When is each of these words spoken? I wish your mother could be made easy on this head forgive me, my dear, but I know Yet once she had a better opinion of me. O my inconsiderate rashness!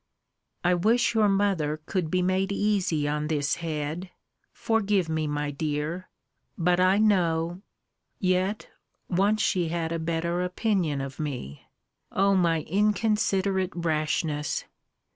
I 0.63 0.73
wish 0.73 1.13
your 1.13 1.29
mother 1.29 1.79
could 1.85 2.09
be 2.09 2.23
made 2.23 2.51
easy 2.51 3.07
on 3.07 3.27
this 3.27 3.57
head 3.57 4.09
forgive 4.51 5.07
me, 5.07 5.27
my 5.27 5.51
dear, 5.51 6.09
but 6.57 6.79
I 6.79 6.97
know 6.97 7.61
Yet 8.17 8.67
once 9.09 9.43
she 9.43 9.67
had 9.67 9.91
a 9.91 9.99
better 9.99 10.41
opinion 10.41 11.01
of 11.01 11.19
me. 11.19 11.67
O 12.11 12.33
my 12.33 12.61
inconsiderate 12.63 13.73
rashness! 13.75 14.65